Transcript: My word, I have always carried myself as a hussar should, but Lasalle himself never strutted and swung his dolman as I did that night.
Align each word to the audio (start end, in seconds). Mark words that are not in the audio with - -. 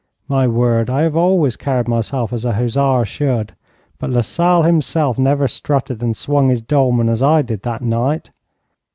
My 0.27 0.47
word, 0.47 0.89
I 0.89 1.03
have 1.03 1.15
always 1.15 1.55
carried 1.55 1.87
myself 1.87 2.33
as 2.33 2.43
a 2.43 2.53
hussar 2.53 3.05
should, 3.05 3.55
but 3.99 4.09
Lasalle 4.09 4.63
himself 4.63 5.19
never 5.19 5.47
strutted 5.47 6.01
and 6.01 6.17
swung 6.17 6.49
his 6.49 6.63
dolman 6.63 7.07
as 7.07 7.21
I 7.21 7.43
did 7.43 7.61
that 7.61 7.83
night. 7.83 8.31